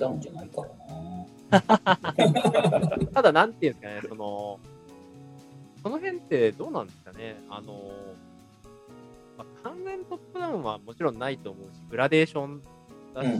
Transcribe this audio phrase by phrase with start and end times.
[0.00, 0.74] ダウンじゃないからな。
[3.12, 4.60] ただ、なんていうんですかね、その、
[5.82, 7.90] その辺ってどうなんですかね、あの、
[9.38, 12.62] まあ、完全トップダウンはもちろんないと思うし、グラデーション
[13.14, 13.32] だし、うん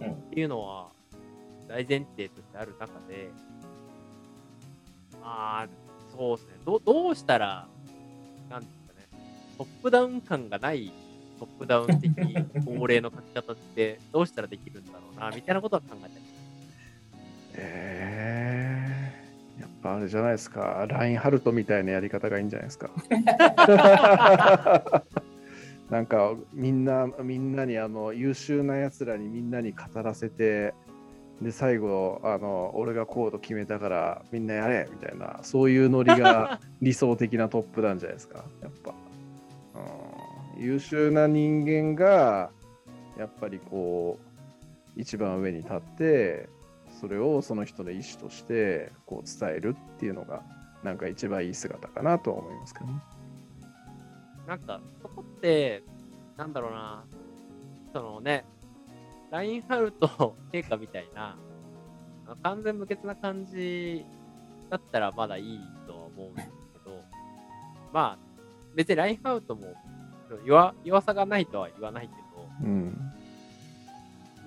[0.00, 0.88] うん、っていうのは
[1.68, 3.30] 大前提としてある中で、
[5.22, 5.68] まあ、
[6.16, 7.68] そうですね、どどうしたら、
[8.50, 9.06] なんですかね、
[9.56, 10.92] トップダウン感がない
[11.38, 12.10] トップダウン的
[12.64, 16.14] 恒例の書き方ってどうしたらできるんだろうな、みたいなことは考えたり
[17.60, 22.90] えー、やっぱあれじゃないですか、ラインハルトみたいなやり方がいいんじゃないですか。
[25.90, 30.74] なんかみんなみんなにあの優秀なやつらにみんなに語らせて
[31.40, 38.44] で最後あの俺がコード決めたからみんなやれみたいなそういうノリが理想的なトップなんじゃないですか。
[38.60, 38.92] やっぱ、う
[39.78, 39.80] ん、
[40.58, 42.50] 優秀な人間が
[43.16, 44.18] やっぱりこ
[44.96, 46.48] う一番上に立って
[47.00, 50.42] それをその人の意思としてこう伝えるっていうのが
[50.82, 53.00] なんか一番いい姿かなとは思いますけどね。
[54.46, 55.82] なんかそこって、
[56.36, 57.04] なんだろうな、
[57.92, 58.44] そのね、
[59.30, 61.36] ラインハルト陛下みたいな、
[62.42, 64.06] 完全無欠な感じ
[64.70, 67.02] だったらまだいいとは思うんですけど、
[67.92, 68.18] まあ、
[68.74, 69.74] 別にラインハルトも
[70.44, 72.96] 弱弱さがないとは言わないけど、うん、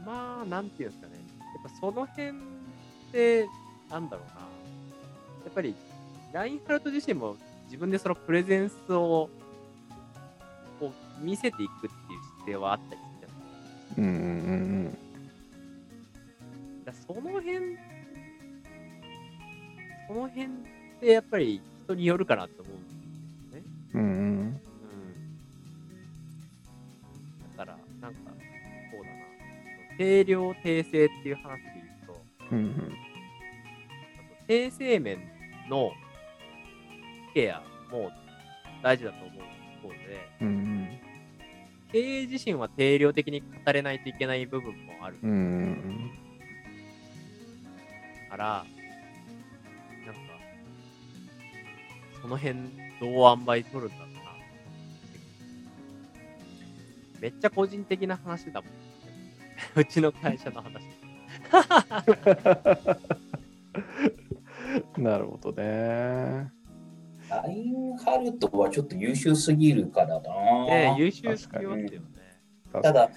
[0.05, 2.33] まあ、なんていうんですかね、やっぱその辺っ
[3.11, 3.47] て、
[3.89, 4.47] なんだろうな、や
[5.49, 5.75] っぱり、
[6.33, 9.29] ラインハルト自身も自分でそのプレゼンスを
[10.79, 11.91] こう見せていくっていう
[12.39, 14.01] 姿勢はあったりするじゃないですか。
[14.01, 14.17] うんうんう
[14.89, 14.97] ん
[16.85, 17.77] だその辺、
[20.07, 20.49] その辺っ
[20.99, 22.93] てやっぱり人によるかなと思うんです
[23.55, 23.63] よね。
[23.93, 24.40] うんうん。
[30.01, 32.93] 定量定性っていう話で言うと、うんうん、
[34.47, 35.19] 定性面
[35.69, 35.91] の
[37.35, 38.09] ケアも
[38.81, 39.43] 大事だと思う
[39.77, 39.97] 一方で、
[40.41, 40.99] うんうん、
[41.91, 45.17] 経営自身は定量的に語れないといけない部分もある。
[45.21, 46.11] うんうん、
[48.27, 48.65] から、
[50.03, 50.21] なんか、
[52.23, 52.55] その辺
[52.99, 54.21] どう塩梅取るんだろうな。
[57.19, 58.80] めっちゃ個人的な話だもん。
[59.75, 60.83] うちの会社の話。
[64.97, 66.51] なるほどね。
[67.29, 70.65] ラインハルトはちょっと優秀すぎるからな。
[70.65, 72.21] ね優秀すぎますよね。
[72.73, 73.09] ただ、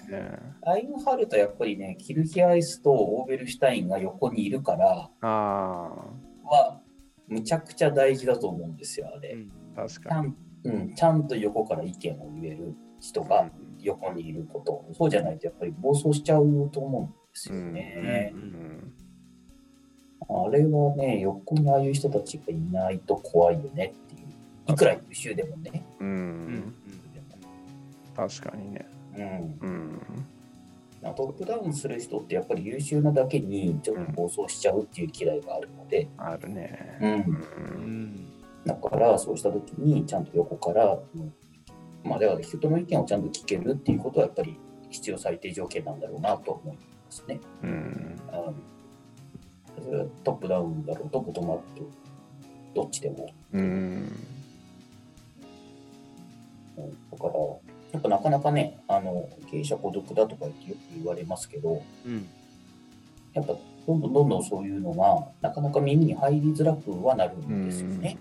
[0.61, 6.81] ラインハルトやっぱりね、キルヒアイスとオーベルシュタインが横にいるから、は、
[7.27, 9.31] むちゃくちゃ大事だと思うんですよ、あれ。
[9.31, 10.33] うん、確かに。
[10.65, 13.49] うん、ちゃんと横から意見を言える人が
[13.85, 18.31] 横にいること、そうじゃないとやっぱり暴走しちゃうと思うんですよね。
[18.33, 18.93] うんうんうん
[20.27, 24.73] あれはね、横にああいう人たちがいないと怖いよねっていう。
[24.73, 25.85] いくら優秀でもね。
[25.99, 26.07] うん。
[26.07, 26.75] うん、
[28.15, 28.87] 確かにね。
[29.15, 29.67] うん。
[29.69, 30.01] うん
[31.13, 38.27] トップダウンする人ってやっぱり優秀なだけにちょっと暴走しちゃうっていう嫌いがあるので、あるね、うん、
[38.65, 40.97] だからそうした時にちゃんと横から、
[42.05, 44.57] まあだから人の意見をちゃんと聞けるっていうことはやっぱり
[44.89, 47.39] 必要最低条件なんだろうなと思いますね。
[47.63, 48.19] うん、うん
[50.23, 51.87] トップダウンだろうとボトムアップ
[52.73, 53.29] どっちでも。
[53.53, 54.09] うん、
[57.11, 57.33] だから
[57.93, 62.27] やっぱなかなかねあの経営者孤独だとかってよく言われますけど、うん、
[63.33, 63.55] やっぱ
[63.87, 68.17] どんどんどんどんそういうのがなかなか耳に入りづらくはなるんですよね。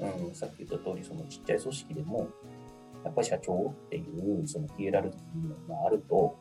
[0.00, 2.28] うん、うん、さっき言った通りそのちっちゃい組織でも
[3.06, 6.36] やっぱり社長っていうそのヒエラルキーがあると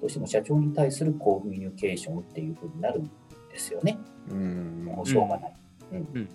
[0.00, 3.10] どうしても社長に対するコミュニケーションっていうふうになるんで
[3.56, 3.98] すよね。
[4.30, 5.54] うん、もうしょうがない。
[5.92, 5.98] うん。
[5.98, 6.28] うん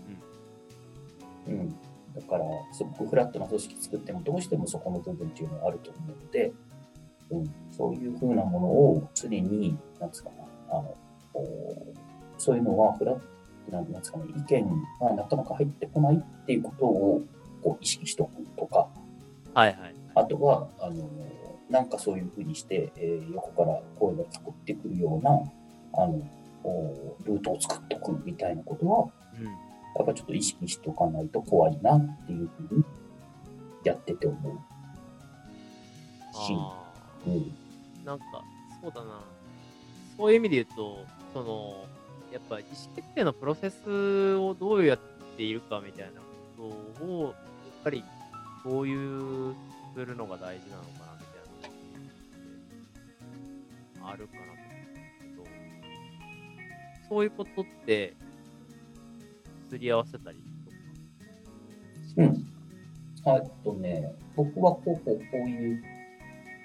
[1.45, 1.69] うん、
[2.15, 6.53] だから、すごくフラットな組織作っても、どうしてもそこの部分っていうのがあると思うので、
[7.29, 10.35] うん、そういうふうなものを常に、なんですかね、
[10.69, 10.95] あの、
[12.37, 14.67] そういうのはフラットなんですかね、意見
[14.99, 17.21] がなかなか入ってこないっていうことを
[17.61, 18.87] こう意識しておくとか、
[19.53, 19.95] はいはい。
[20.15, 21.09] あとは、あの、
[21.69, 25.31] なんかそういうふうにして、えー、横から声が聞こえてくるような、
[25.93, 26.21] あの、
[27.25, 29.09] ルートを作っておくみたいなことは、
[29.39, 29.51] うん、や
[30.03, 32.83] っぱちょっと意識しておかないと怖いなっていうふうに
[33.83, 34.59] やってて思う。
[36.33, 36.53] し、
[37.27, 37.53] うん、
[38.05, 38.25] なんか
[38.81, 39.21] そうだな。
[40.17, 41.85] そういう意味で言うとその
[42.31, 44.99] やっぱ意思決定のプロセスをどうやっ
[45.37, 46.21] ているかみたいな
[46.57, 47.33] ことをやっ
[47.83, 48.03] ぱり
[48.63, 49.55] どういう
[49.95, 51.25] するのが大事なのかなみ
[51.61, 51.71] たい
[54.01, 54.53] なあるかな
[57.13, 58.15] そういうことって、
[59.69, 60.77] すり合わせたりとか
[62.07, 62.41] しうんまし。
[63.25, 65.83] あとね、僕はこうこうこういう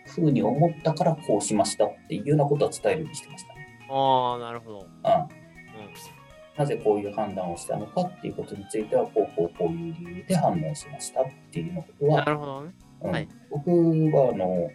[0.07, 3.67] ふうに思ったからこうしましたっていうようなことは伝えるようにしてましたね。
[3.87, 4.79] たああ、なるほど。
[4.79, 4.87] うん。
[4.87, 4.89] う
[6.59, 12.73] なぜこういう判断をしたのかっていうことについては、こうこうこういう理由で判断しましたっていうようなことは、るほどね。
[13.01, 14.69] うんはい僕はあの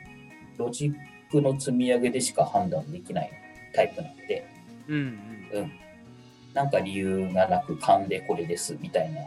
[0.57, 0.93] ロジッ
[1.29, 3.31] クの積み上げでしか判断できない
[3.73, 4.47] タイプなので、
[4.87, 5.61] うんうん。
[5.61, 5.71] うん、
[6.53, 9.19] なんか理由がなく勘でこれですみたいな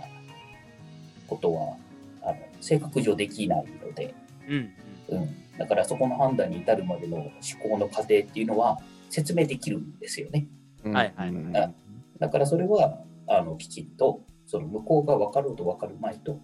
[1.27, 1.77] ことは
[2.23, 4.15] あの性格上できないので、
[4.49, 4.71] うん
[5.09, 5.23] うん。
[5.23, 7.31] うん、だからそこの判断に至るまでの思
[7.63, 8.79] 考の過程っていうのは
[9.11, 10.47] 説明できるんですよね。
[10.85, 11.86] はいはい
[12.19, 16.41] だからそれはあのきちっとその向こうが分かろうと分かる前と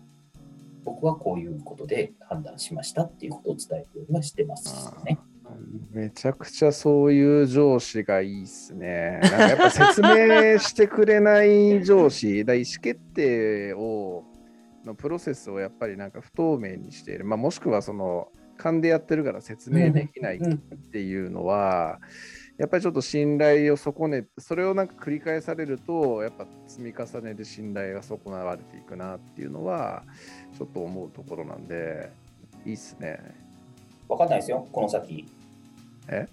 [0.84, 5.18] 僕はこういうことで判断しましたっていうことを伝えるようにはしてますね。
[5.90, 9.20] めちゃくちゃそういう上司がいいっすね。
[9.22, 14.24] なんかやっぱ説明してくれない上司、だ意思決定を
[14.84, 17.24] のプロセスをやっぱりなんか不透明にしている。
[17.24, 20.58] まあ、もしくはその勘でやってるから説明できないうんっ
[20.90, 22.00] ていうのは、
[22.62, 30.04] やっぱりちょっと信頼を損ね、それをなんか繰り返されると、やっぱ積み重ねで信頼が損なわれていくなっていうのは、
[30.56, 32.12] ちょっと思うところなんで、
[32.64, 33.18] いいっすね。
[34.08, 35.26] 分かんないですよ、この先。
[36.06, 36.28] え？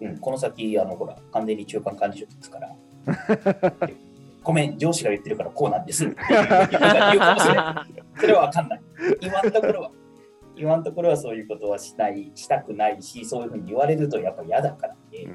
[0.00, 2.74] うん、この先、あの、ほら、完全に中間管理職ですから。
[4.42, 6.04] ごめん、上司が言ってるからこうなんです。
[6.04, 6.06] そ
[8.26, 8.80] れは分かんない。
[9.20, 9.90] 今のところは。
[10.56, 15.26] 今のところはそういうことはしない、したくないし、そういうふうに言われるとやっぱ嫌だからね。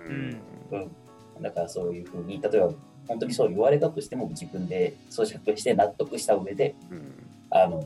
[0.71, 1.41] うん。
[1.41, 2.73] だからそういうふうに、例えば
[3.07, 7.13] 本当にそう言われたとしても自分で咀嚼して納得した上で、うん
[7.49, 7.81] あの、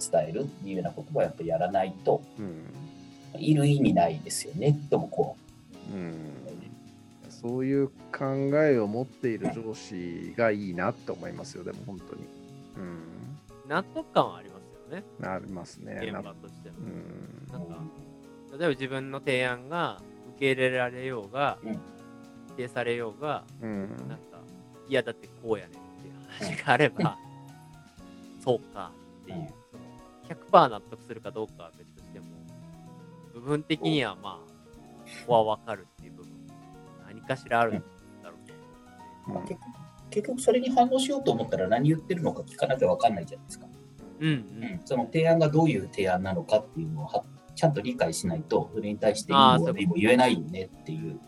[0.00, 2.64] 伝えるっていうようなことはやっぱりやらないと、うん
[3.36, 5.34] いる意味ないですよね、と僕は。
[5.92, 6.14] うん
[7.28, 8.24] そういう考
[8.64, 12.22] えを持っている上司がいいなって思いますよ、でも本当に。
[12.78, 13.68] うん。
[13.68, 14.47] 納得感はありますよ
[14.88, 15.98] ね、ありますね。
[16.02, 16.82] 現な場としてもう。
[16.82, 17.48] ん。
[17.50, 17.82] なんか、
[18.52, 20.00] 例えば自分の提案が
[20.36, 21.80] 受け入れられようが、うん
[22.48, 24.40] 否定されようが、うんなんか、
[24.88, 26.14] いや、だってこうやねんっていう
[26.56, 27.16] 話があれば、
[28.44, 28.90] そうか
[29.22, 32.26] っていう、その100%納得するかどうかは別としても、
[33.32, 34.50] 部分的にはまあ、
[35.20, 36.32] ここは分かるっていう部分、
[37.06, 37.80] 何かしらあるんだ
[38.24, 39.54] ろうと思って。
[39.54, 43.66] 結局結局それに反応しようと思ったら何言ってるのか聞かなきゃ分かんないじゃないですか。
[44.20, 47.24] うんうんその提案がどういう提案なのかっていうのをは
[47.54, 51.18] ちゃんと理解しないと、それに対していいも言えないよねっていう、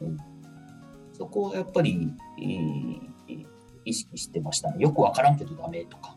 [0.00, 0.16] うん。
[1.12, 3.08] そこをやっぱり、えー
[3.88, 4.76] 意識してましたね。
[4.78, 6.14] よく分からんけどダメとか。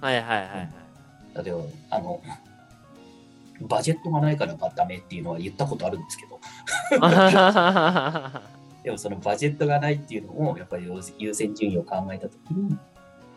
[0.00, 1.44] はいはいはいはい。
[1.44, 1.60] 例えば、
[1.90, 2.20] あの、
[3.68, 6.40] バジェットがないからダメっていうのは言ったことあるんですけど、
[8.82, 12.78] でもそのバジェットがないっていうのをやっぱり優先順位を考えたときに、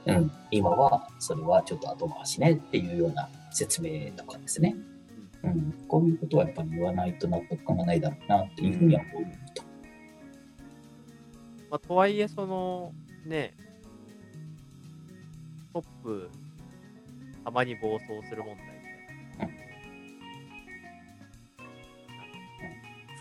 [0.06, 4.76] うん、今はそれはちょっと後回しねっていうような説明とかですね。
[5.44, 9.24] うん、こういうことはやっぱり言わないと納得感がないだろうなっていうふうには思う
[9.54, 9.64] と。
[11.70, 12.94] まあ、とはいえ、その、
[13.26, 13.54] ね、
[15.74, 16.30] トップ、
[17.44, 18.72] たまに暴走する問題み
[19.38, 19.54] たいな。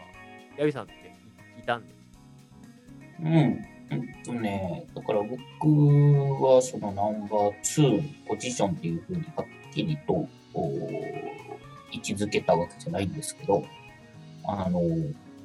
[0.57, 0.93] ヤビさんって
[1.57, 1.95] いいたんです
[3.21, 3.65] うん。
[3.91, 5.33] うんとね、だから僕
[6.43, 10.69] はそのナンバー2ポジションっていうふうにはっきりとお
[11.91, 13.63] 位置づけたわけじゃないんですけど、
[14.45, 14.81] あの、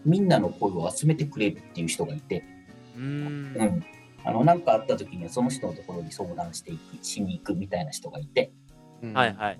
[0.04, 2.44] みんなの声を集めてくれるっていう人がいて、
[2.96, 3.56] うーん。
[3.56, 3.84] うん。
[4.24, 8.52] あの、なんかあった時にはその人のところに相談していく、しに行くみたいな人がいて、
[9.02, 9.58] うんはいはい。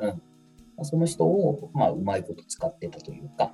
[0.82, 3.52] その人を、まあ、うまいこと使ってたというか、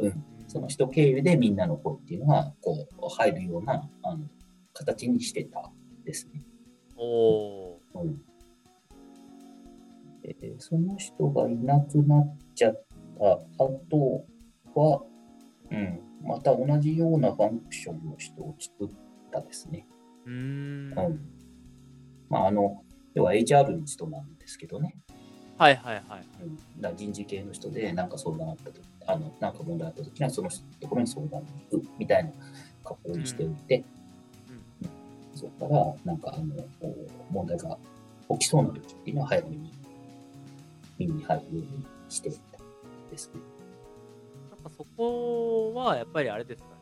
[0.00, 4.24] うんうんその人経由でみんなの声っていうのが、こう、入るような、あの、
[4.72, 5.70] 形にしてた
[6.04, 6.42] ですね。
[6.96, 7.78] おー。
[7.94, 8.20] うん。
[10.22, 12.84] でその人がいなくなっちゃっ
[13.18, 13.24] た
[13.62, 14.24] 後
[14.74, 15.02] は、
[15.70, 18.88] うん、また同じようなファンクションの人を作っ
[19.32, 19.86] たですね。
[20.26, 20.36] うーん。
[20.36, 21.20] うん。
[22.28, 22.82] まあ、あの、
[23.14, 24.96] 要は HR の人なんですけどね。
[25.58, 26.26] はいはいはい。
[26.42, 28.80] うん、だ人事系の人で、なんか相談あったと
[29.12, 32.30] あの、なんか問題あったときには、その人のところに相談に行くみたいな
[32.84, 33.84] 格好にしておいて、
[34.48, 34.90] うんうん
[35.32, 37.78] そこから、なんか、あの、お問題が
[38.30, 39.72] 起きそうなときっていうのは、早めに
[40.98, 42.58] 耳に入るようにしていった
[43.10, 43.40] ですね。
[44.50, 46.74] なんかそこはやっぱりあれですかね、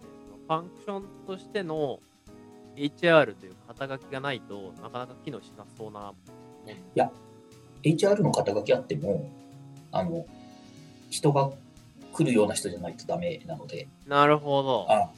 [0.46, 2.00] ファンクションとしての
[2.74, 6.14] HR という肩書きがないとなかなか機能しなそうなもん。
[7.82, 9.30] HR の肩書きあっても、
[9.92, 10.26] あの、
[11.10, 11.50] 人が
[12.18, 14.86] 来るような人じゃないとダメなので、なるほど。
[14.88, 15.08] あ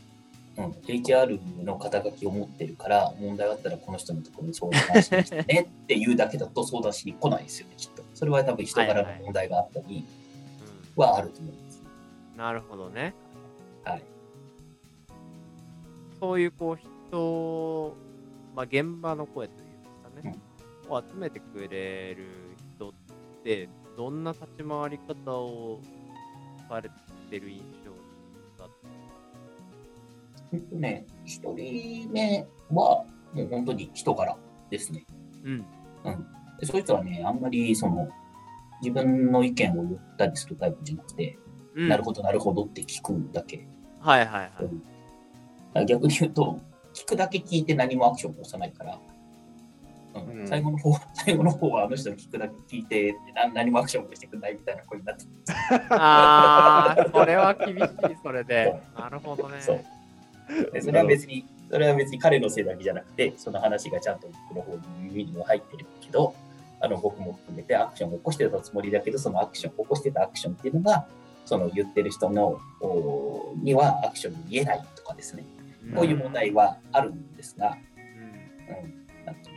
[0.59, 8.02] うん、HR の肩書きを持ってるから、問題があったらこの人のところに相談しに来てねっていうだけだと相談しに来ないですよね、きっと。
[8.14, 10.04] それは多分人柄の問題があったり
[10.97, 11.83] うはあると思います。
[12.35, 13.14] ん、なるほどね。
[13.85, 14.02] はい。
[16.21, 16.78] そういうこう
[17.09, 17.97] 人、
[18.54, 20.38] まあ、現場の声というんですかね、
[20.90, 22.26] を集めてくれる
[22.76, 22.92] 人っ
[23.42, 25.80] て、どんな立ち回り方を
[26.70, 26.88] され
[27.28, 27.90] てる印象
[28.62, 28.68] だっ
[30.52, 34.36] えっとね、一人目はもう本当に人柄
[34.68, 35.04] ですね。
[35.44, 35.58] うん。
[36.58, 38.08] でそういう人はね、あんまりその
[38.82, 41.38] 自分の意見を言ったりするタイプじゃなくて、
[41.74, 43.66] うん、なるほど、なるほどって聞くだけ。
[44.00, 44.50] はいはい
[45.74, 45.86] はい。
[45.86, 46.60] 逆に言うと、
[46.94, 48.98] 聞くだけ聞いて何もアクションを起こさないから、
[50.14, 50.40] うん。
[50.40, 50.49] うん。
[50.49, 55.25] 最後の方 最後の方はあの人に聞くだけ聞いてな何もアクションを起こしてくれないみたいな声になって。
[55.90, 58.81] ああ、それは厳しい、それで。
[58.97, 59.61] なるほどね。
[59.61, 59.81] そう。
[60.73, 66.35] でそれは別に、それは別に彼のせいだけじゃなくて、その話がちゃんと僕の方に耳にも入ってるけど、
[66.81, 71.07] あの僕も含めてアクションを起こしてたつもりだけど、そのアクション、起こしてたアクションっていうのが、
[71.45, 75.45] その言ってる人のおにはアクションに見えないとかですね、
[75.87, 75.95] うん。
[75.95, 77.76] こういう問題はあるんですが、
[78.69, 78.85] うん。
[78.85, 79.00] うん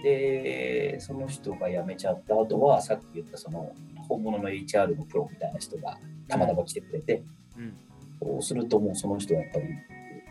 [0.04, 3.74] で、その人が辞めちゃった後は、さっき言ったその
[4.08, 7.24] 本物の HR のプロみたいな人がたまたま来てくれて、
[7.58, 7.74] うん
[8.22, 9.66] そうするともうその人はやっぱり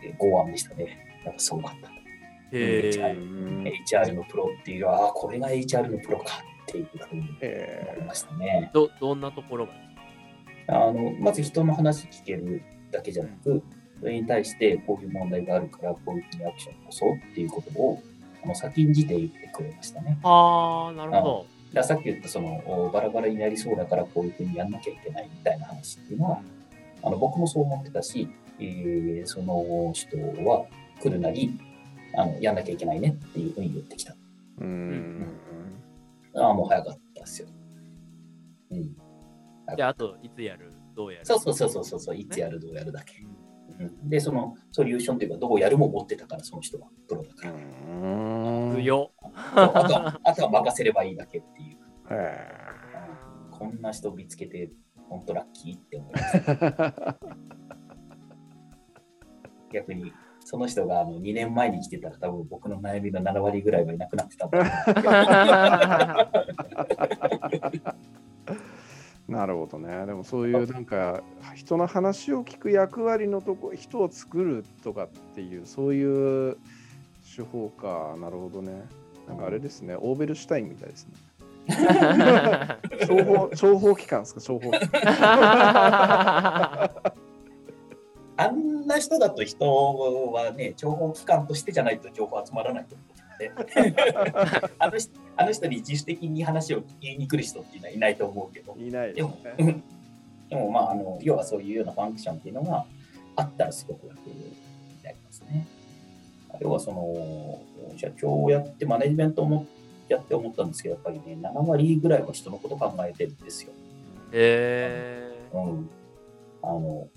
[0.03, 0.97] えー剛腕でしたね。
[1.25, 1.89] なんかすごかった。
[1.89, 1.91] へ
[2.51, 3.13] うえ。
[3.13, 6.25] ん HR のプロっていうのは、あこれが HR のプロか
[6.63, 8.71] っていうふうに思いえましたね。
[8.73, 9.73] ど、どんなところが？
[10.67, 13.61] あのまず人の話聞けるだけじゃなく、
[13.99, 18.01] それに対してこういう問題があるから、こういうふうにアクションを起こそうっていうことを
[18.43, 20.19] あの先んじて言ってくれましたね。
[20.23, 26.31] ああ、なるほだからさっき言ったそのおバラバラになりそうだからこういうふうにやんなきゃいけないみたいな話っていうのど。
[26.33, 26.41] は、
[27.03, 28.27] あの僕もそう思ってたし、
[28.59, 30.65] えーその人は
[31.01, 31.57] 来るなり
[32.15, 34.13] あのやんなきゃいけないねっていうふうに言ってきた。
[34.13, 34.15] ー
[34.61, 35.25] うん
[36.35, 37.47] ああ、もう早かったですよ。
[38.71, 38.83] うん。
[39.75, 41.25] じゃあ、あと、いつやる、どうやる？
[41.25, 42.91] そうそうそうそうそうそう、いつやる、どうやる？
[42.91, 43.23] だけ。
[43.79, 47.53] うん、で、そのソリューションというか、どうやるも持ってたから、その人はプロだから。
[49.55, 51.77] あとは あとは任せればいいだけっていう。
[52.09, 52.37] へ
[53.51, 54.71] こんな人見つけて、
[55.09, 56.41] 本当ラッキーって思います。
[59.71, 60.11] 逆に、
[60.45, 64.59] その人があの2年前に来てたら、多分僕の悩みの7割ぐらいはいなくなってたんだ
[69.33, 70.05] なるほどね。
[70.05, 71.23] でもそういうなんか
[71.55, 76.57] 人の話を聞く役割のとこ人を作るとかっていうそういう
[77.35, 78.15] 手法か。
[78.19, 78.83] なるほどね。
[79.27, 79.95] なんかあれですね。
[79.99, 81.13] オーベルシュタインみたいですね。
[81.67, 84.41] 諜報諜報機関ですか？
[84.41, 85.01] 諜報機関。
[88.35, 93.03] あんな人だと人はね、情報機関としてじゃないと情報集まらないと思
[94.79, 99.83] あの人あの人に自主的に話を聞きに来る人っていうのはいないと思うけど、いないでですもね。、
[100.49, 102.85] でもまああの、要はそういうようなファンクションっていうのが
[103.35, 104.53] あったらすごく楽に
[105.03, 105.65] なりますね。
[106.61, 107.61] 要はその、
[107.97, 109.65] 社長をやって、マネジメントも
[110.07, 113.71] やって思ったんですけど、やっぱりね、7割ぐらいは人のこと考えてるんですよ。
[114.31, 115.49] へえ。
[115.53, 115.89] うん、
[116.61, 117.07] あの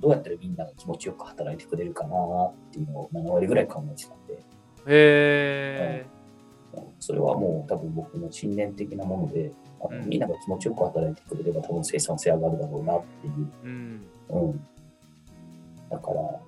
[0.00, 4.42] どうやったらみんなが気持ちよく働いてくれるかなっていうのを7割ぐらい考えてたんで、
[4.86, 6.04] へえ。
[6.14, 6.20] うん
[7.00, 9.52] それはもう多分僕の信念的なもので、
[10.06, 13.48] みんなが気持ちよく働いてくれれば多分生産性上がるだろうなっていう。
[13.64, 14.06] うん。
[14.28, 14.66] うん、
[15.90, 16.40] だから、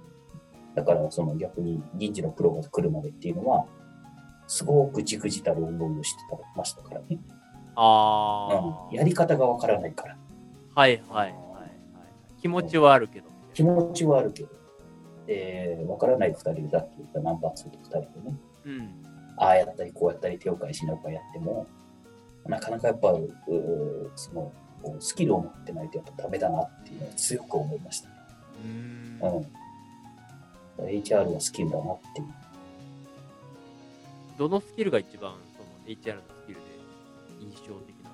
[0.74, 3.66] だからその逆に人事のプロが来るまでっていうのは、
[4.46, 6.20] すごくじくじたる思いをして
[6.54, 7.18] ましたからね。
[7.74, 10.16] ああ、うん、やり方がわからないから。
[10.74, 12.40] はいはいはいはい。
[12.40, 13.30] 気持ちはあるけど。
[13.54, 14.50] 気持ちはあるけど、
[15.28, 19.02] えー、わからない2人で、さっき言ったナンバー2と2人でね、うん。
[19.36, 21.66] ああやったりこうやったり手を変えしながらやっても、
[22.46, 23.14] なかなかやっぱ、
[24.16, 24.52] その
[24.82, 28.14] こうスキルを持ってないとやっぱダメだなっていうのを強く思いましたね。
[28.64, 29.20] うん
[30.78, 30.86] うん。
[30.86, 32.26] HR はスキルだなっていう。
[34.38, 36.62] どのスキルが一番その HR のスキルで
[37.40, 38.10] 印象的な？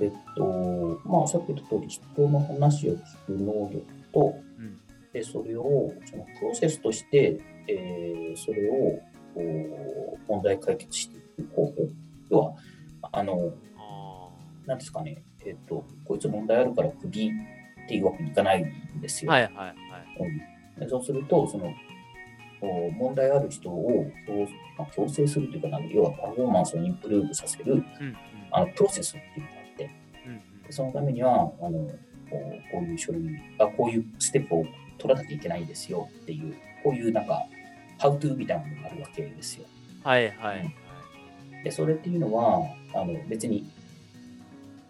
[0.00, 4.80] えっと、まあ、さっき言った通り、人の話を聞く能力と、うん。
[5.12, 7.38] でそれをそのプロセスとして、
[7.68, 8.98] えーそれを
[10.26, 11.72] 問題解決していく方法。
[12.30, 12.54] 要は、
[13.12, 14.28] あの、あ
[14.66, 17.30] なんですかね、えっと、こいつ問題あるからクビ
[17.84, 19.24] っていうわけにいかないんですあ。
[19.26, 19.30] よ。
[19.32, 19.76] はいはいはい。
[20.20, 21.72] うんでそうすると、その、
[22.62, 24.46] お問題ある人を強,、
[24.78, 27.84] まあ、強制するというかな、要はパフォーマンスをインプルーブさせるうんうん。
[28.50, 29.90] あのプロセスっていうのがあって、
[30.26, 31.88] うんうんそのためには、あのこ
[32.32, 33.22] うこういう書類
[33.58, 34.64] あ、こういうステップを
[35.02, 36.54] 取らなきゃいけないんですよっていう、
[36.84, 37.44] こういうなんか、
[37.98, 39.66] ハウトゥーみたいなものがあるわけですよ。
[40.04, 40.74] はいはいはい。
[41.64, 42.62] で、それっていうのは、
[42.94, 43.64] あの別に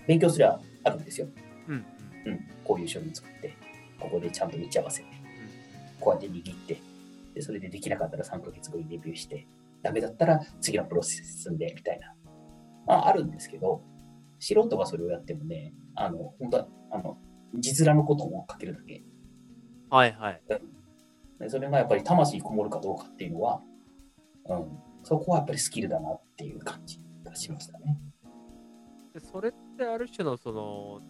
[0.06, 1.28] 勉強すりゃあるんですよ。
[1.68, 1.84] うん
[2.26, 3.54] うん、こういう書類作って、
[3.98, 5.06] ここでちゃんと打ち合わせて、
[6.00, 6.80] こうやって握って、
[7.34, 9.46] でそれでできなかったら3ヶ月後にレビューして、
[9.82, 12.14] ダメだったら次のプロセス進んでみたいな。
[12.86, 13.82] まあ、あるんですけど、
[14.38, 17.18] 素人がそれをやってもね、あの、本当は、あの、
[17.54, 19.04] 字面のことを書けるだけ。
[19.92, 20.40] はいはい。
[21.38, 23.60] でそれがやっぱり魂こもるかどうかっていうのは、
[24.48, 27.98] うん、そこはやっぱりスキルだなっていう感じがしましたね。
[29.12, 31.00] でそれってある種のその、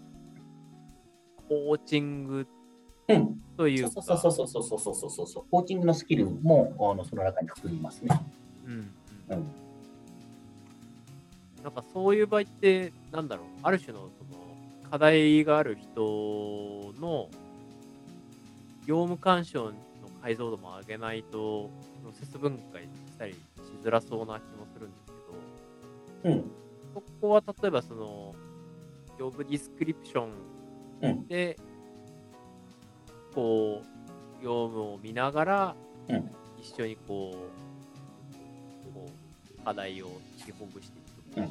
[1.48, 2.46] コーチング
[3.08, 5.44] うん、というか、そうそうそうそうそうそうそうそう。
[5.48, 8.20] コーチングのスキルもあのその中に含みますね。
[8.66, 8.74] うんう
[9.28, 9.46] うんん。
[11.62, 17.28] なんかそういう場合って、なんだろう、ある種のその課題がある人の
[18.86, 19.72] 業務干渉の
[20.22, 21.70] 解像度も上げないと、
[22.00, 23.36] プロセス分解したりし
[23.84, 25.12] づらそうな気もするんです
[26.24, 26.50] けど、うん。
[26.94, 28.34] そこは例えばその、
[29.16, 30.28] ジョブディスクリプショ
[31.02, 31.10] うん。
[31.10, 31.58] ンで、
[33.34, 35.76] こう、業務を見ながら、
[36.08, 36.30] うん。
[36.60, 39.06] 一緒にこう、こ
[39.60, 40.06] う課題を
[40.38, 41.48] 引きほぐしていくみたいな、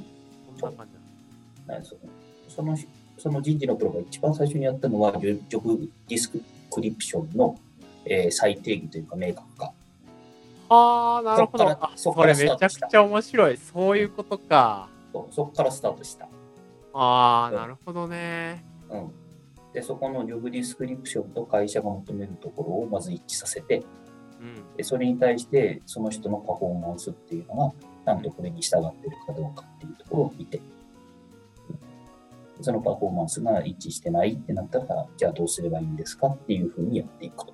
[0.59, 2.09] そんな感じなんですなんですよ
[2.49, 2.77] その
[3.17, 6.41] その人事のプロが一番最初にやったのは、ジョブディスク
[6.79, 7.57] リプションの、
[8.05, 9.73] えー再定義というか明確化。
[10.69, 11.65] ああ、なるほど。
[11.65, 13.57] そっからあそっからそれめちゃくちゃ面白い。
[13.57, 14.87] そういうことか。
[15.31, 16.29] そこからスタートした。
[16.93, 18.63] ああ、うんなるほどね。
[18.89, 19.11] うん。
[19.73, 23.83] で、そこのジョブディスクリプションと会社が求めるところをまず一致させて、
[24.39, 24.77] うん。
[24.77, 27.71] でそれに対してその人のパフォーマンスっていうのが、
[28.05, 29.65] ちゃんとこれに従ってるかどうか
[32.71, 37.53] そのパフォーマンスが一致してないってなったら、じゃあどうすればいいんですかっていうふうにやっていくと。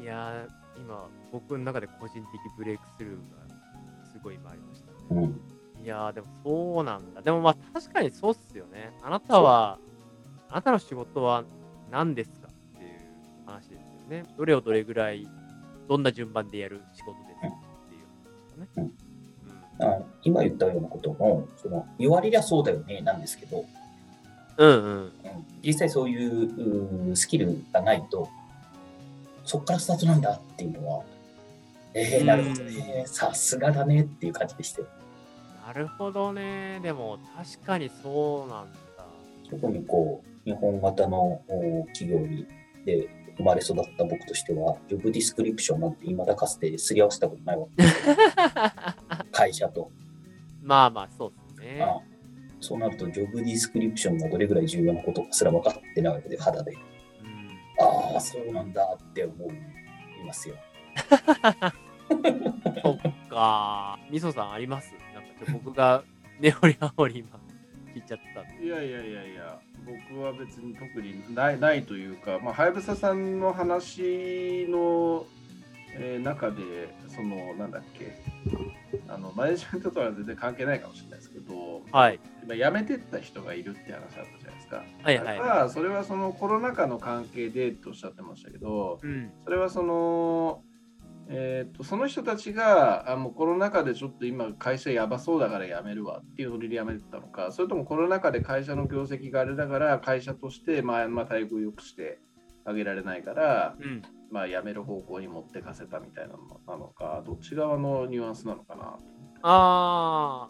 [0.00, 2.24] いやー、今、僕の中で個人的
[2.58, 3.22] ブレイクスルーが
[4.12, 5.22] すごい今ありましたね。
[5.78, 5.82] うん。
[5.82, 7.22] いやー、でもそうなんだ。
[7.22, 8.92] でもまあ確かにそうっすよね。
[9.02, 9.78] あなたは、
[10.50, 11.44] あなたの仕事は
[11.90, 12.90] 何ですかっていう
[13.46, 13.78] 話ですよ
[14.10, 14.24] ね。
[14.36, 15.26] どれをどれぐらい、
[15.88, 18.90] どんな順番でやる仕事ですかっていう話ですよね。
[19.78, 23.64] あ今言ったようなことも、その言われりゃそうだよねなんですけど、
[24.56, 24.76] うん、うん。
[24.76, 24.86] うん。
[24.86, 25.12] うん
[25.64, 28.28] 実際そういうスキルがないと、
[29.44, 31.02] そこからスタートなんだっていうのは、
[31.94, 34.82] えー、なるほどね、さすがだねっていう感じでして、
[35.66, 36.80] なるほどね。
[36.82, 38.78] でも確かにそうなんだ。
[39.50, 42.46] 特にこう、日本型のお企業に
[42.84, 43.08] で
[43.38, 48.16] 生まれ育った僕としては、ジョブディスクリプションなんて未だかつてすり合わせたことないわけですよ
[49.34, 49.90] 会社と。
[50.62, 51.82] まあまあ、そうですね。
[51.82, 51.98] あ
[52.60, 56.72] そうなると、ジョブディスクリプションがどれぐらい重要なことかすら分かってないわけで、肌で。
[56.72, 56.78] うん
[57.78, 59.54] ああ、そうなんだって思い
[60.26, 60.54] ますよ。
[62.82, 63.98] そっか。
[64.10, 64.94] みそさんあります？
[65.12, 66.04] なんかちょ僕が
[66.40, 67.38] 根掘り葉掘り今
[67.94, 68.40] 聞いちゃった。
[68.64, 69.58] いやいやいやいや、
[70.10, 75.26] 僕は別に特にないないというか、まあ、はやぶささんの話の、
[75.96, 76.62] えー中で、
[77.08, 78.14] その、なんだっけ、
[79.14, 82.20] あのマネジメントとは全然関係ないかもしれないですけど、はい。
[82.42, 84.76] 今辞めてった人がいるって話あったじゃないですか。
[85.02, 89.30] はいはいただそれはそのコロナ禍の関係でとおっしゃってましたけど、うん。
[89.44, 90.62] それはその、
[91.28, 102.18] えー、とその人たちがあもうコロナ禍でちょっと今会社やばそうだから辞めるわっていうノリで辞めてたのかそれともコロナ禍で会社の業績があれだから会社としてまあまあ待遇を良くして
[102.64, 104.02] あげられないから、うん。
[104.34, 108.82] まあ、辞める方向に持ってかせたみたいなのなのかどっち側のニュアンスなのかな。
[108.82, 108.98] と
[109.42, 110.48] あ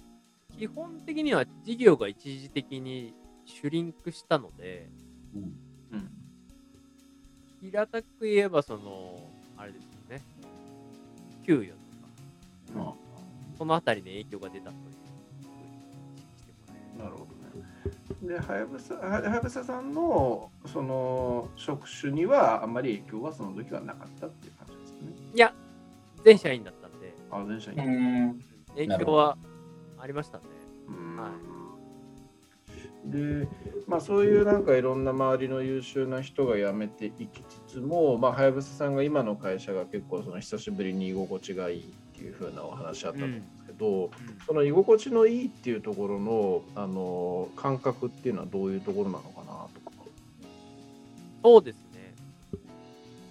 [0.57, 3.13] ー、基本的には事業が一時的に
[3.45, 4.89] シュリンクしたので、
[5.35, 5.43] うん。
[5.93, 6.11] うん。
[7.61, 9.21] 平たく言えば、その、
[9.59, 10.23] あれですよね。
[11.47, 11.73] 給与
[12.73, 12.95] とか、まあ
[13.59, 15.04] そのあたりで影響が出たという
[18.27, 25.13] で、はやぶさははやぶささんのその職種にはあんまり影響はその時はなかったっていう感じですかね。
[25.35, 25.55] いや、
[26.25, 27.79] 全社員だったんで、あ、電車に。
[27.79, 28.41] うん
[28.75, 29.39] 影響は
[29.99, 30.45] ありましたね。
[30.89, 31.31] うんは
[33.07, 33.47] で、
[33.87, 41.85] まあそういうなんかいろんな周りの優秀な人が辞めていきつつも、まあ、はやぶささんが今の会社が結構その久しぶりに居心地がいいっ
[42.17, 44.11] ていう風なお話あったと思うんですけど、
[44.47, 49.95] その居心地のいいっていうところのあの感覚っていうのはどういうところなのかなとか。
[51.43, 52.15] そうですね。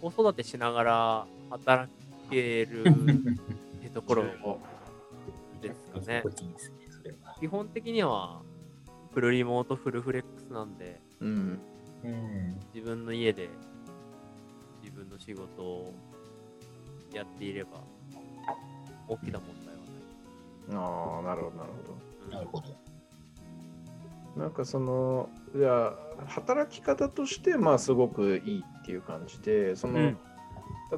[0.01, 1.91] 子育てしながら働
[2.29, 4.23] けるってところ
[5.62, 6.23] ですかね。
[7.39, 8.41] 基本的には
[9.13, 11.60] フルリモートフルフレックスなんで、うん。
[12.03, 12.60] うん。
[12.73, 13.49] 自分の家で
[14.82, 15.93] 自分の仕事を
[17.13, 17.69] やっていれば、
[19.08, 19.83] 大きな問題は
[20.71, 21.71] ああ、なるほど、なる
[22.30, 22.36] ほど。
[22.36, 22.84] なるほど。
[24.36, 25.93] なんかそのじゃあ
[26.28, 30.17] 働き方としてまあすごくいいっていう感じでその、うん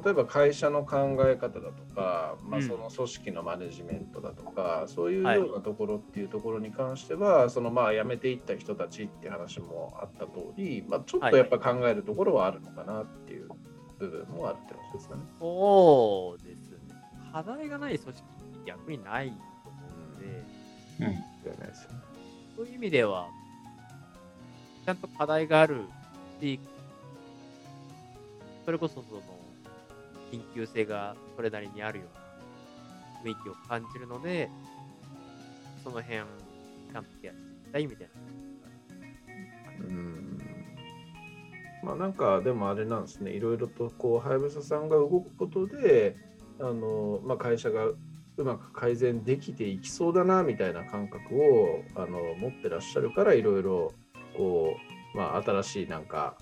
[0.04, 13.48] 例えば会社の考え方だとか、まあ、うんその組織のマネジメントだとか、そういうはいようなところっていうところに関しては、そのまあ辞めていった人たちっていう話もあった通り、まあ、ちょっとやっぱ考えるところはあるのかなっていう
[13.98, 15.22] 部分もあるってことですかね。
[15.40, 16.78] そうですね。
[17.32, 19.32] 課題がない組織って逆にない
[20.98, 21.98] じゃないですよね。
[22.56, 23.28] そういう意味では、
[24.84, 24.96] ちゃん。
[24.96, 25.88] と課題がある
[26.40, 26.60] し、
[28.64, 29.22] それこそその、
[30.32, 34.50] 緊急性がそれなりにあるような雰囲気を感じるので、
[35.84, 36.18] その辺、
[36.92, 37.04] ちゃん。
[37.04, 38.14] とケアしていきたいみたいな。
[39.78, 40.38] うん。
[41.82, 42.12] まあなん。
[42.12, 43.02] かでもあれなん。
[43.02, 44.88] ですねいろいろとこうはやぶささん。
[44.88, 46.16] が動くことで
[46.58, 47.86] あの、まあ、会社が
[48.38, 53.92] うまく改善できていきそうだなみたいな感覚をあの持ってらっしゃるからいろいろ
[54.36, 54.76] こ
[55.14, 56.36] う、まあ、新しいなんか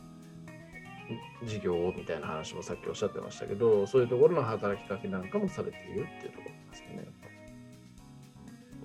[1.44, 6.96] 事業をみたいな話もさっきおっしゃってましたけどそういうところの働きかけなんかもされているっていうところですかね。
[6.96, 7.28] やっぱ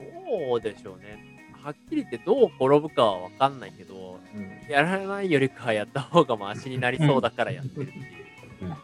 [0.04, 1.40] りそうでしょうね。
[1.64, 8.76] はっきり言ってどう転ぶかは分かんないけど、うんやらないよりかはやった方がマシになりそうだからやってるっていう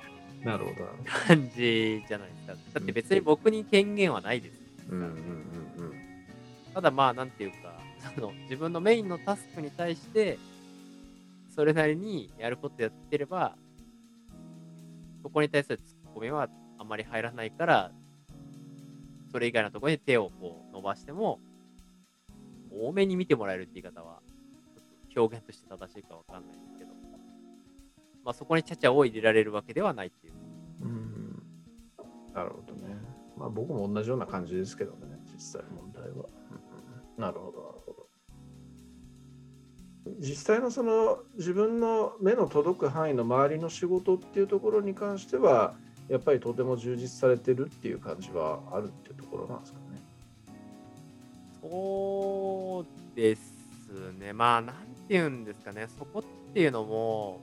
[0.46, 0.88] なるほど。
[1.28, 2.54] 感じじゃないですか。
[2.74, 4.62] だって別に僕に権限はないです。
[4.90, 5.16] うんうんうん
[6.76, 7.80] ただまあ、なんていうか、
[8.16, 10.38] その自分のメインのタスクに対して、
[11.56, 13.56] それなりにやることやってれば、
[15.24, 17.92] そこに対するツッコミはあんまり入らないから、
[19.32, 21.40] それ以外のところに手をこう伸ばしても、
[22.70, 24.20] 多めに見てもらえるって言い方は、
[25.16, 26.92] 表現として正しいかわかんないですけど、
[28.26, 30.34] まあそこにちゃちゃを入れられるわけではないっていう。
[30.82, 31.44] うんうん
[32.34, 32.96] なるほどね。
[33.38, 36.26] まあ僕も同じような感じですけどね、実際問題は。
[37.18, 38.10] なるほど、なるほど。
[40.20, 45.76] 実際のその自分の目の届く範囲の周りの仕事っていうところに関しては、
[46.10, 49.86] やっぱりとても充実されてるっていう感じはあるっていうところなんですかね。
[51.62, 54.34] そうですね。
[54.34, 55.88] まあ、なんて言うんですかね。
[55.98, 57.40] そこっていうのも、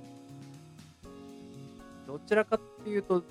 [2.07, 3.23] どちらかっていうと、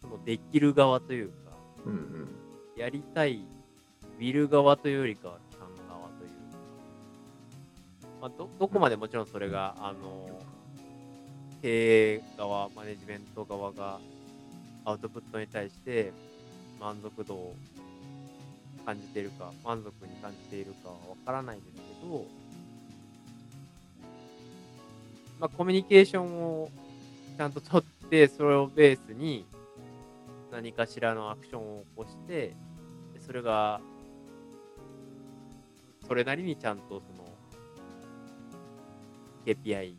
[0.00, 1.34] そのできる側というか、
[1.86, 2.28] うんうん。
[2.76, 3.44] やりたい、
[4.18, 6.34] ウィル側というよりかは、キャン側というか、
[8.20, 10.40] まあ、ど、どこまでもちろんそれが、あの、
[11.62, 14.00] 経営側、マネジメント側が
[14.84, 16.12] アウトプットに対して
[16.80, 17.54] 満足度を
[18.86, 22.24] 感じているか、満足に感じているかはわからないですけど、
[25.38, 26.70] まあ、コミュニケーションを
[27.40, 29.46] ちゃんと取って、それをベースに
[30.52, 32.54] 何かしらのアクションを起こして、
[33.14, 33.80] でそれが、
[36.06, 37.00] それなりにちゃんとその、
[39.46, 39.94] KPI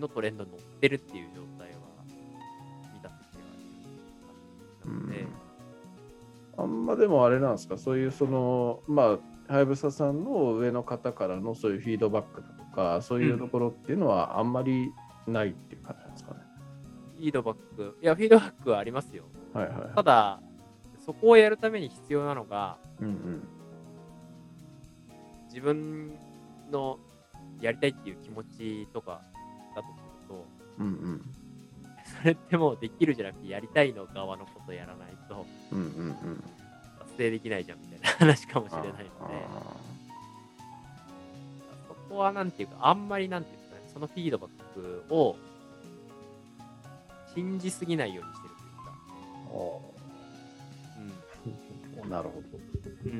[0.00, 1.76] のトレンドに乗ってるっていう状態は
[2.94, 3.42] 見たときは
[4.86, 5.26] あるので、
[6.56, 14.90] あんまでもあれなんですか、そういうその、まあ、はやぶささんの上の方からのそういうフィードバックだとか、そういうところっていうのはあんまり
[15.26, 19.24] ないっていう感ィードバック、いや、フィードバックはありますよ。
[19.52, 19.94] はいはいはい。
[19.94, 20.40] ただ、
[21.04, 23.48] そこをやるために必要なのが、うんうん。
[25.48, 26.12] 自分
[26.70, 26.98] の
[27.60, 29.20] やりたいっていう気持ちとか
[29.74, 30.46] だとすると、
[30.78, 31.34] うんうん。
[32.20, 36.44] それってもうできるじゃなくて、やりたいの側のことやらないとうんうんうん。
[36.98, 39.74] 達成できないじゃんみたいな話かもしれないので、あ
[41.88, 45.36] そこはなんていうか、あんまりなんていうんですかね、そのフィードバックを
[47.34, 49.54] 信じすぎないようにしてるというか、ー。
[49.54, 52.58] おーなるほど。
[53.04, 53.16] うん、うん、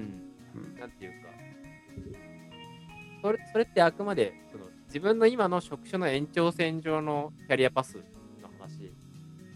[0.55, 1.29] うんなんていうか、
[3.23, 8.93] それそれってあくまでその自分の今の職種の延長線上のキャリアパスの話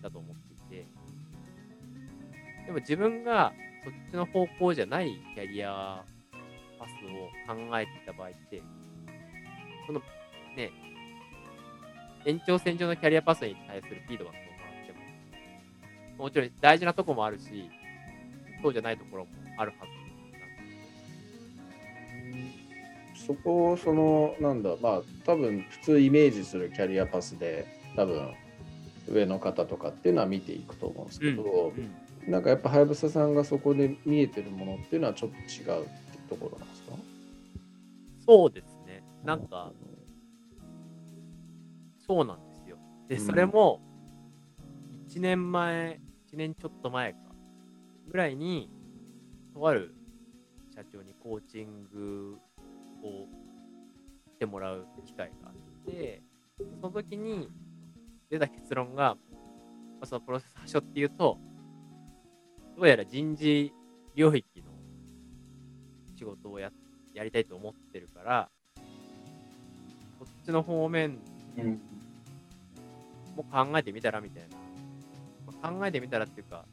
[0.02, 0.86] だと思っていて、
[2.66, 3.52] でも自分が
[3.84, 6.04] そっちの方向じゃないキャリア
[6.78, 8.62] パスを考えていた場合って、
[9.86, 10.00] その
[10.56, 10.70] ね、
[12.26, 14.92] 延長線上のキャリアパスに対するフィードバックをもらって
[16.18, 16.50] も、もちろん。
[16.60, 17.70] 大事なとこもあるし、
[18.62, 19.92] そうじゃないところもあるはず
[23.26, 24.62] そこをそのなん。
[24.62, 28.32] だまあ多分普通イメージするキャリアパスで多分
[29.08, 31.06] 上の方とかっていうのは見ていくと思うん。
[31.08, 31.94] ですけど、けど、うん。
[32.30, 32.42] なん。
[32.42, 33.34] かやっぱはやぶささん。
[33.34, 35.90] がそこで見えてるものっていうのはちょっと違うって
[36.28, 36.68] ところなん。
[36.68, 36.92] ですか
[38.26, 39.02] そうですね。
[39.24, 39.46] なん。
[39.46, 39.72] か、
[42.06, 42.78] そうなんですよ。
[43.08, 43.80] で、うんそれも、
[45.08, 46.00] 1年前、
[46.32, 47.18] 1年ちょっと前か、
[48.08, 48.70] ぐらいに、
[49.54, 49.94] とある
[50.74, 52.38] 社長にコーチング
[53.02, 53.26] を
[54.30, 56.22] してもらう機会があって、
[56.58, 57.50] その時に
[58.30, 61.38] 出た結論が、まあそのプロセス発症っていうと、
[62.76, 63.72] どうやら人事
[64.14, 64.70] 領域の
[66.14, 66.70] 仕事をや
[67.14, 68.50] やりたいと思ってるから、
[70.18, 71.18] こっちの方面
[71.58, 71.80] うん。
[73.36, 74.56] も考えてみたらみたいな。
[75.46, 76.64] まあ考えてみたらっていうか、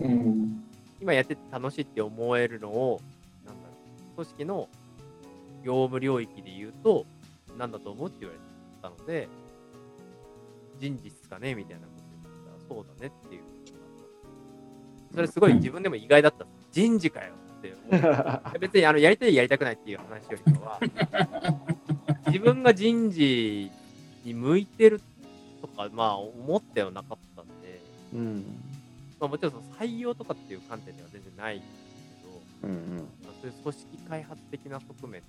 [0.00, 0.64] うん。
[1.00, 3.00] 今やってて楽しいって思えるのを、
[3.46, 3.72] なんだろ
[4.12, 4.68] う、組織の
[5.64, 7.06] 業務領域で言うと、
[7.56, 8.40] なんだと思うって言われ
[8.82, 9.28] たので、
[10.78, 13.42] 人事っすかねみたいなこと言ったら、そうだねっていう。
[15.14, 16.46] それすごい自分でも意外だった。
[16.70, 17.74] 人事かよって。
[18.58, 20.80] 別にあのやりたいやりたくないっていう話よりかは、
[22.26, 23.70] 自分が人事
[24.28, 25.00] に向いてる
[25.60, 27.80] とか、まあ思ってはなかったんで、
[28.14, 28.44] うん。
[29.18, 31.72] まあ、もちろんその採用とかっていう観点では全然ないんです
[32.62, 32.96] けど、うんうん。
[33.24, 35.24] まあそういう組織開発的な側面っ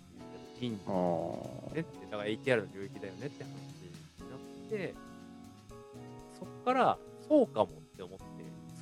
[0.60, 4.94] ていう人事ねって、だから ATR の領域だよねって話になって、
[6.40, 8.26] そっからそうかもって思って、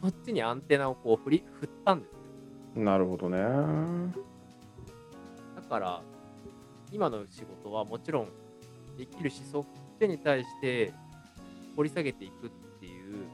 [0.02, 2.18] そっちにアンテナをこう振り振ったんですよ。
[2.78, 3.40] ーなるほどね。
[5.56, 6.02] だから、
[6.92, 8.30] 今の仕事はもちろん
[8.98, 9.66] できるし、そっ
[10.00, 10.94] ちに対して
[11.76, 13.28] 掘り下げていくっていう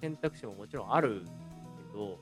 [0.00, 1.32] 選択肢ももちろんあるんです
[1.92, 2.18] けど、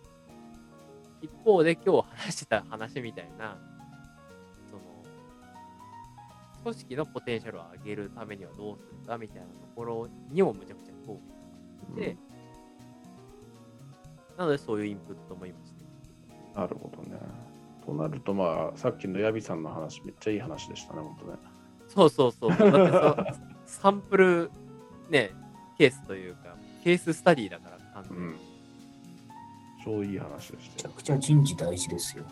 [1.21, 3.59] 一方で今日話してた話みたいな、
[4.71, 4.83] その、
[6.63, 11.35] 組織のポテンシャルを上げるためにはどうするかみたいなところにもむちゃくちゃ興味が
[11.91, 12.17] あって、
[14.39, 15.87] なのでそういうインプットも今してる
[16.55, 17.19] なるほどね。
[17.85, 21.39] となるとまあさっきのヤビさんの話めっちゃいい話でしたね本当ね
[21.95, 22.51] そうそうそう。
[22.51, 22.59] だっ
[23.25, 23.33] て
[23.67, 24.51] そサンプル、
[25.11, 25.33] ね、
[25.79, 28.25] ケースというか、ケーススタディだから、完全に。
[28.25, 28.55] うん
[29.85, 32.25] 超いい話でしめちゃくちゃ人事大事ですよ。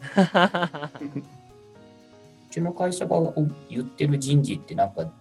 [2.48, 3.20] うちの会社が
[3.68, 5.12] 言ってる人事ってなんか、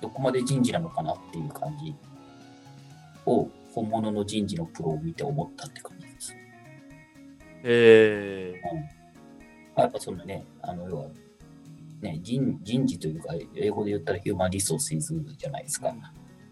[0.00, 1.96] どこまで人事なのかなっていう感じ
[3.26, 6.36] を、本物の人事のプロを見て思ったって感じです。
[7.64, 8.62] え
[9.76, 11.08] やっぱそのね、あの、要は、
[12.00, 15.94] ね、人人事というか、英語で言ったらヒューマンリソースイズじゃないですか。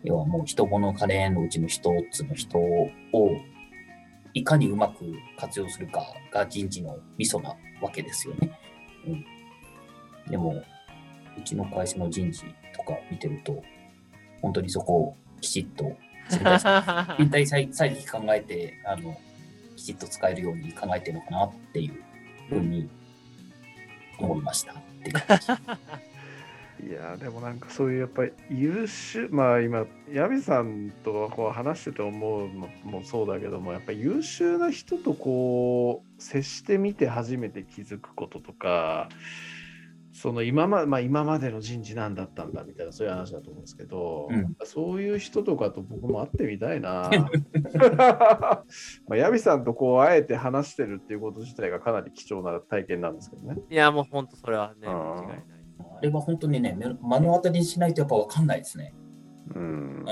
[0.05, 2.91] 要はもう人物金のうちの一つの人を
[4.35, 5.05] いかにうまく
[5.37, 8.51] 活用するかが人事のミソなわけですよね。
[9.07, 9.25] うん、
[10.31, 10.63] でも、
[11.37, 12.45] うちの会社の人事
[12.77, 13.63] とか見てると、
[14.43, 15.97] 本当にそこをきちっと
[16.29, 17.17] 全体ー。
[17.19, 19.19] 全体再再起考えて、あの、
[19.77, 22.03] きちっと使えるように考えてるのかなっていう
[22.49, 22.89] ふうに
[24.19, 25.11] 思いましたって
[26.87, 26.91] い。
[26.93, 39.09] やでもなんかそういうやっぱり優秀まあ今ヤビさんとこう話してて思うのもそうだけどもやっぱり優秀な人とこう接してみて初めて気づくこととか
[40.21, 47.09] その今ま,、まあ、今までの人事なんだったんだみたいなそういう話だと思うんですけど、うんそういう人とかと僕も会ってみたいな
[47.97, 48.65] ま
[49.11, 53.57] あヤビさんとこうあえて話してるっていうこと自体がかなり貴重な体験なんですけどね。
[53.71, 55.45] いや、もう本当それはね、うん間違いない。
[55.99, 58.93] あれは本当にね、目目の当たりにしないとやっぱ分かんないですね。
[59.55, 60.05] うんうん。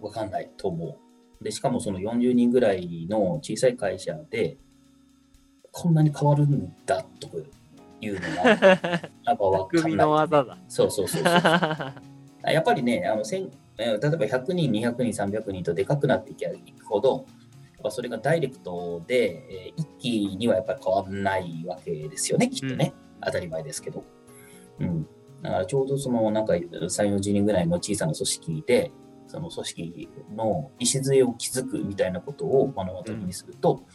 [0.00, 0.98] 分かんないと思
[1.40, 1.44] う。
[1.44, 4.58] で、しかもその40人ぐらいの小さい会社で、
[5.70, 7.28] こんなに変わるんだと
[8.00, 8.78] いうのが、やっ
[9.24, 10.06] ぱ分か匠んない。
[10.06, 10.58] の技だ。
[10.68, 11.32] そうそうそうそう。
[12.52, 17.24] やっぱりね、あの千えー例えば100人、200人、300人とでかくなっていけばいくほど、
[17.74, 22.92] やっぱそれがダイレクトで、えー一気にはやっぱり変わらないわけですよね、きっとね。
[23.24, 24.04] 当たり前ですけど。
[24.80, 25.06] うん。
[25.42, 28.92] だからちょうどそのなんか3、40人ぐらいの小さな組織で、
[29.26, 33.90] その組織の礎を築くみたいなことを目の当たりにすると、あ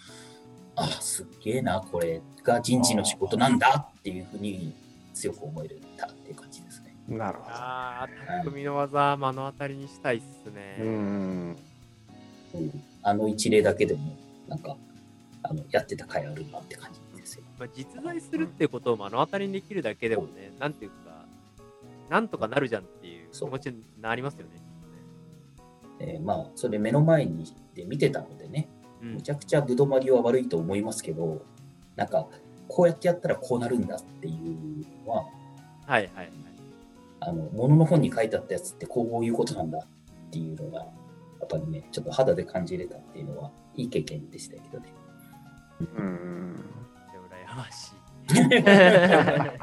[0.79, 4.73] あ、すっげえな、これが人事の仕事なんだっていうふうに
[5.13, 6.95] 強く思えたっていう感じですね。
[7.07, 7.55] なるほど。
[7.55, 8.09] ああ、
[8.43, 10.77] 匠の技、目の当たりにしたいっすね。
[10.79, 11.57] うんうん
[13.03, 14.75] あの一例だけでも、なんか、
[15.43, 17.43] あのやってた甲斐あるなって感じですよ。
[17.57, 21.25] まあ、実在するってことを目の当たりにできるだけでもね、なんていうか、
[22.09, 24.51] なんとかなるじゃんっていう気持ちになりますよね。
[25.99, 31.41] えーまあ、それ目の前にで見てたのでね、うんむちゃくちゃぶどまりは悪いと思いますけど、
[31.95, 32.27] なんか、
[32.67, 35.31] こうやってやったらこうなるんだっていうのは、はい
[35.87, 36.31] はいはい。
[37.21, 40.85] あの、ものの本に書いてあったやつってこういうことなんだっていうのが、や
[41.45, 44.93] っぱりね、ちょっと肌で感じれたっていうのは、いい経験でしたけどね。
[45.79, 46.55] うん
[47.49, 47.95] 羨ましい。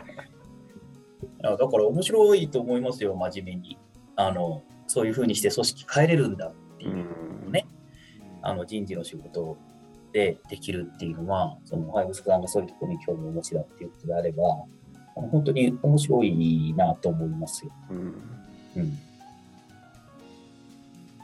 [1.42, 3.78] あだから面白いと思いますよ、真面目に。
[4.16, 7.66] あのそういうふうにして組織変えれるんだっていうね、
[8.46, 9.56] あの人事の仕事
[10.12, 14.44] でできるっていうのは、そのファイブスさんがそういうところに興味をお持ちだっていうことであれば、
[15.16, 17.72] あの本当に面白いなと思いますよ。
[17.90, 17.98] うん
[18.76, 18.98] うん。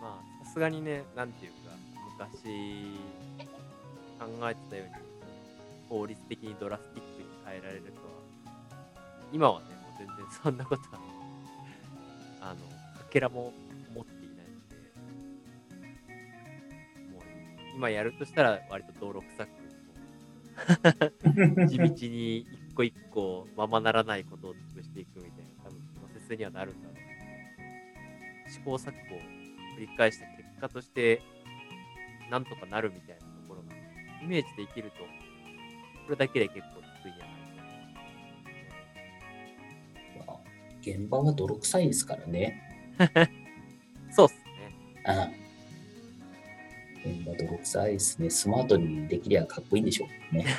[0.00, 1.76] まあ、さすがにね、なんていうか、
[2.18, 2.98] 昔
[4.18, 4.92] 考えてたように、
[5.88, 7.86] 法律的にドラスティックに変えられると
[8.50, 8.54] は、
[9.32, 11.00] 今はね、もう全然そんなことは、
[12.40, 12.56] あの、
[12.98, 13.52] かけらも
[17.74, 19.50] 今やるとしたら、割と登録作
[21.68, 28.50] 地道に一個一個ままならないことを潰していくみたいな、多分プロセスにはなるんだろう。
[28.50, 29.18] 試行錯誤を
[29.76, 31.22] 繰り返した結果として、
[32.30, 33.74] なんとかなるみたいなところが、
[34.22, 37.32] イメージできると、これだけで結構得意じゃない
[40.82, 42.60] 現場は泥臭いですからね。
[42.98, 43.08] な。
[44.10, 44.74] そうっすね。
[45.06, 45.41] ああ
[47.04, 48.30] 現場泥臭いですね。
[48.30, 50.46] スマートにできりゃかっこいいんでしょうね。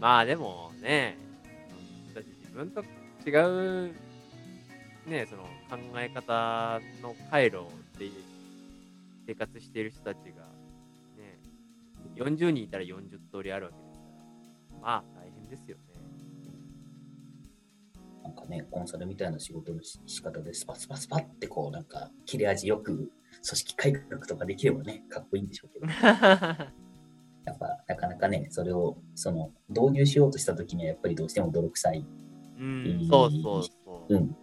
[0.00, 1.18] まあでもね、
[2.14, 2.82] だって自分と
[3.26, 3.30] 違
[3.88, 3.94] う、
[5.06, 7.66] ね、その考え方の回路
[7.98, 8.08] で
[9.26, 10.46] 生活している人たちが、
[11.16, 11.38] ね、
[12.14, 13.98] 40人いたら40通りあるわけです
[14.70, 15.82] から、まあ大変ですよね。
[18.22, 23.12] なんかね、コンサルみたいな仕事のし仕方でスパスパスパってこう、なんか切れ味よく
[23.44, 32.04] 組織改革とかできればね、かっこいいんでしょうけど、 やっぱなかなかね、それをその導入しようとしたときにはやっぱりどうしても泥臭い、
[32.58, 34.14] うん、そうそうそう。
[34.14, 34.36] うん、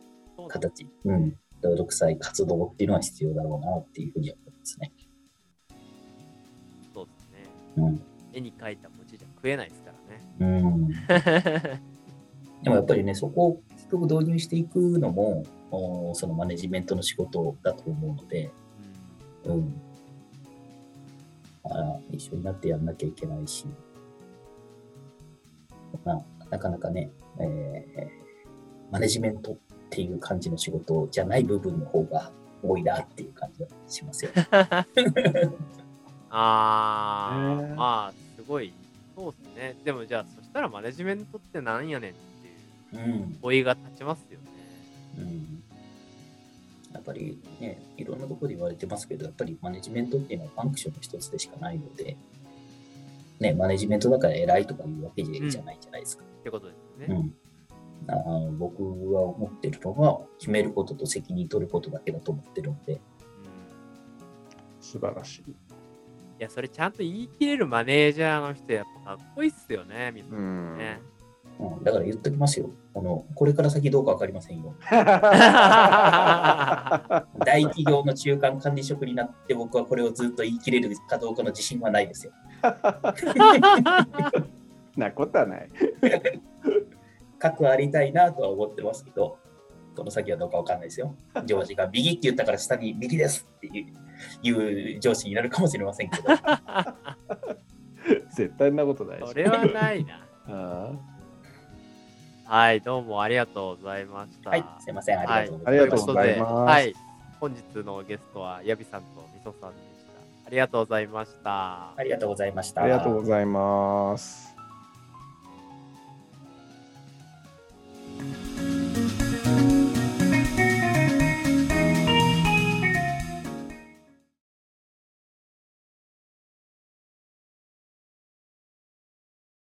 [0.47, 4.91] 形、うん、泥臭い活動っていうのは必要だろうなっていうふうには思いますね。
[6.93, 7.49] そうですね。
[7.77, 8.01] うん。
[8.33, 10.23] 絵に描いた餅じゃ食えないですからね。
[10.39, 10.87] うん。
[12.63, 18.51] でもやっぱりね、そこを結局導入していくのも、おそのマネジメントの仕事だと思うので、
[19.45, 19.81] うん。
[21.65, 23.65] あ一緒になってやんなきゃいけないし、
[26.03, 28.23] まあ、なかなかね、えー
[28.93, 29.55] マネジメントっ
[29.89, 34.31] ていう感じの仕事じゃない部分の方が多いなっていう感じがしますよ。
[36.29, 38.71] あー、へーまあ、すごい、
[39.15, 39.75] そうっすね。
[39.83, 42.13] でもじゃあ、そしたらマネジメントってなんやねんっ
[42.91, 43.37] ていううん。
[43.41, 44.45] 問いが立ちますよね。
[45.17, 45.63] うん
[46.93, 52.17] やっぱりね、いろんなところで言われてますけど、やっぱりマネジメントっていうのはファンクションの一つでしかないので、
[53.39, 56.23] ね、マネジメントだから偉いとかいうわけじゃないじゃないですか。
[56.23, 57.07] ってことですね。
[57.09, 57.33] うん
[58.05, 62.99] あの僕は思ってるのは、決めることと責任取ることだけだと思ってるので、うん
[64.81, 65.51] 素晴らしい。
[65.51, 65.53] い
[66.39, 70.77] や、それちゃんと言い切れるマネージャーの人、やっぱかっこいいっすよね、みんなうん。
[71.59, 71.67] ね。
[71.77, 73.25] うん、だから言っときますよあの。
[73.35, 74.75] これから先どうかわかりませんよ。
[77.45, 82.33] 大企業の中間管理職になって、僕はこれをずっと言い切れるかどうかの自信はないですよ。
[84.97, 85.69] なことはない。
[87.39, 89.37] 核ありたいなとは思ってますけど、
[89.95, 91.15] この先はどうかわかんないですよ。
[91.45, 93.93] 上司が右って言ったから下に右ですっていう
[94.41, 96.23] いう上司になるかもしれませんけど、
[98.35, 99.27] 絶対なことないし。
[99.27, 100.25] それはないな。
[100.47, 100.91] あ
[102.53, 104.51] はい、どうもありがとうございました。
[104.51, 106.53] はい、すいません、ありがとうございます。
[106.53, 106.93] はい、
[107.39, 110.11] 本日のゲストはヤビさんとみそさんでした。
[110.45, 111.95] ありがとうございました。
[111.97, 112.83] ありがとうございました。
[112.83, 114.55] ありがとうございます。